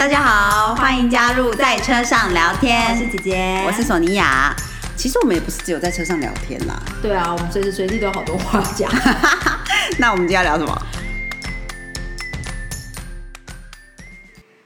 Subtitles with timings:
[0.00, 2.90] 大家好，欢迎加入在车上聊天。
[2.90, 4.50] 我是姐姐，我是索尼娅。
[4.96, 6.82] 其实我们也不是只有在车上聊天啦。
[7.02, 8.90] 对啊，我们随时随地都有好多话讲。
[10.00, 10.86] 那我们今天要聊什么？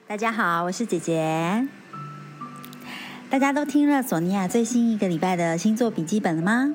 [0.06, 1.66] 大家好，我是姐姐。
[3.28, 6.70] 大家都听了索尼娅最新一个礼拜的星座笔记本了吗？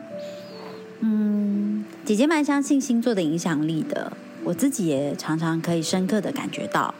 [0.99, 4.11] 嗯，姐姐蛮相信星座的影响力的。
[4.43, 6.93] 我自己也常常可以深刻的感觉到，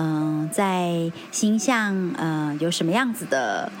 [0.00, 3.72] 嗯，在星象呃有什么样子的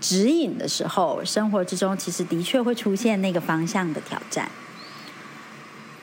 [0.00, 4.50] 指引的时候，生活之中其实的确会出现那个方向的挑战。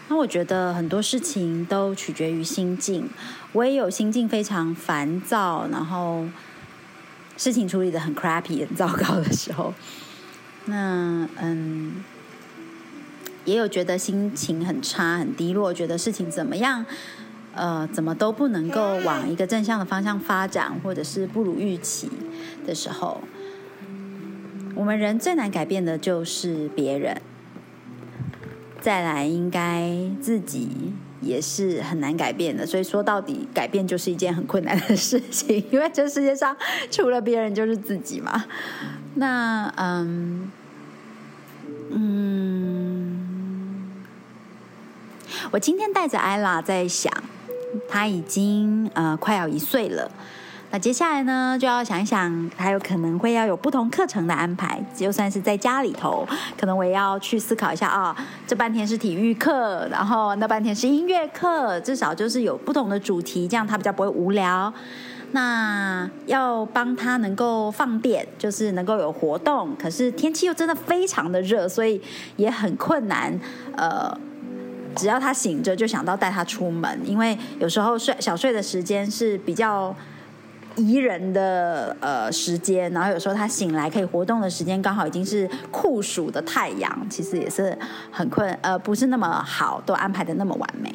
[0.10, 3.10] 那我觉得很多事情都取决于心境，
[3.54, 6.26] 我也有心境非常烦躁，然后
[7.36, 9.74] 事情处理的很 crappy、很糟糕的时候。
[10.66, 12.04] 那嗯。
[13.46, 16.84] 也有觉得心情很差、很低落，觉得事情怎么样，
[17.56, 22.10] 呃，怎么都不能够往一个正向的方向发展，或者是不如预期
[22.68, 23.22] 的时候，
[24.76, 27.22] 我们人最难改变的就是别人。
[28.82, 29.90] 再来，应该
[30.22, 32.68] 自己也是很难改变的。
[32.68, 36.56] 所以说到底，改变就是一件很困难的事情，因为这世界上
[36.92, 38.46] 除了别人就是自己嘛。
[39.16, 40.52] 那嗯
[41.90, 43.22] 嗯。
[45.52, 47.12] 我今天带着艾拉在想，
[47.88, 50.10] 他已经呃快要一岁了。
[50.72, 54.84] 那接下来呢，就要想一想，还有可能会要有不同课程的安排。
[54.94, 56.28] 就算是在家里头，
[56.60, 58.14] 可能我也要去思考一下啊，
[58.46, 64.74] 这半天是体育课，然后那半天是音乐课，至少就是有不同的主题，这样他比较不会无聊。
[65.32, 69.74] 那要帮他能够放电，就是能够有活动。
[69.80, 72.02] 可是天气又真的非常的热，所以
[72.36, 73.40] 也很困难。
[73.78, 74.18] 呃。
[74.96, 79.96] 只要他醒着，就想到带他出门，因为有时候睡小睡的时间是比较
[80.76, 87.78] 宜人的呃时间，然后有时候他醒来可以活动的时间刚好已经是酷暑的太阳，其实也是
[88.12, 90.94] 很困呃不是那么好，都安排的那么完美。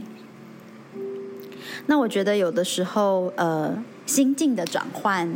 [1.87, 3.73] 那我觉得有的时候呃
[4.07, 5.33] 心境的转换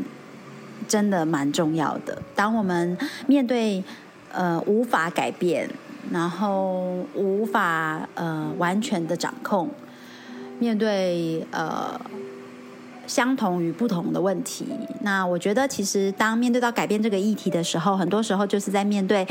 [0.86, 2.96] 真的蛮重要的，当我们
[3.26, 3.82] 面对
[4.32, 5.68] 呃无法改变。
[6.14, 9.68] 然后无法呃完全的掌控，
[10.60, 12.00] 面对呃
[13.04, 14.64] 相同与不同的问题，
[15.00, 19.26] 那我觉得其实当面对到改变这个议题的时候，很多时候就是在面对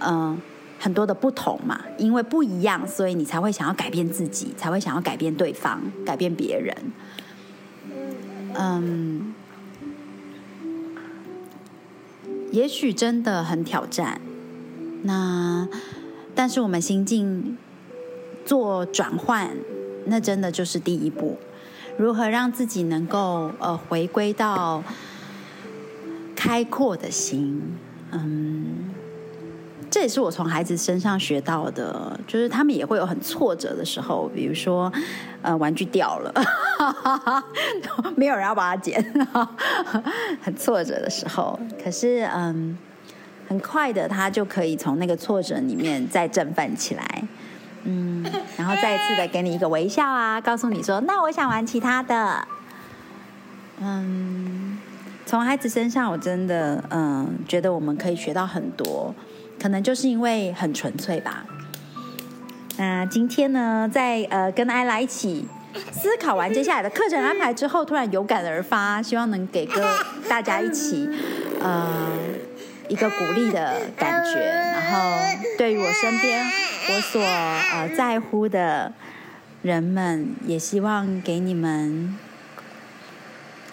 [0.00, 0.40] 嗯
[0.80, 6.74] 很多的不同嘛，因为不一样，所以你才会想要改变自己，才会想要改变对方，改变别人。
[8.54, 9.34] 嗯，
[12.50, 14.18] 也许真的很挑战，
[15.02, 15.68] 那。
[16.42, 17.56] 但是我们心境
[18.44, 19.48] 做转换，
[20.06, 21.38] 那真的就是第一步。
[21.96, 24.82] 如何让自己能够呃回归到
[26.34, 27.62] 开阔的心？
[28.10, 28.90] 嗯，
[29.88, 34.92] 这也是我从孩子身上学到的，就是他们也会有很挫折的时候，比如说
[35.42, 36.34] 呃玩具掉了，
[38.18, 39.00] 没有人要把它捡，
[40.42, 41.56] 很挫折的时候。
[41.84, 42.76] 可是嗯。
[43.52, 47.22] 很快的，他就可以从那个挫折里面再振奋起来，
[47.84, 48.24] 嗯，
[48.56, 52.48] 然后再一次的给你一个微笑啊，告诉你说：“那我想玩其他的。”
[53.78, 54.78] 嗯，
[55.26, 59.14] 从孩子身上，我真的嗯觉得我们可以学到很多，
[59.60, 61.44] 可能就是因为很纯粹吧。
[62.78, 65.46] 那今天呢，在呃跟艾拉一起
[65.90, 71.06] 思考完接下来的课程安排之后，突然有感而发，希望能给个大家一起
[71.60, 72.08] 呃。
[72.88, 75.18] 一个鼓励的感觉，然后
[75.56, 76.44] 对于我身边
[76.90, 78.92] 我所呃在乎的
[79.62, 82.16] 人们，也希望给你们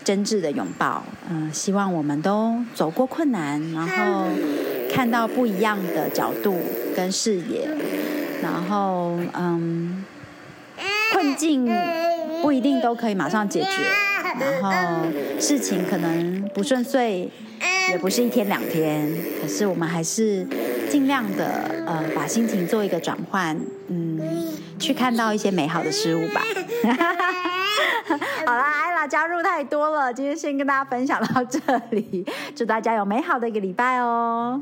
[0.03, 1.03] 真挚的拥抱。
[1.29, 4.27] 嗯，希望我们都走过困难，然后
[4.91, 6.59] 看到不一样的角度
[6.95, 7.67] 跟视野，
[8.41, 10.05] 然后嗯，
[11.13, 11.69] 困境
[12.41, 13.67] 不一定都可以马上解决，
[14.39, 15.05] 然后
[15.39, 17.29] 事情可能不顺遂。
[17.91, 19.11] 也不是一天两天，
[19.41, 20.45] 可是我们还是
[20.89, 21.45] 尽量的
[21.85, 24.19] 呃，把心情做一个转换，嗯，
[24.77, 26.41] 去看到一些美好的事物吧。
[28.45, 31.59] 好啦，艾拉加入太多了，今天先跟大家分享到这
[31.91, 34.61] 里，祝大家有美好的一个礼拜哦。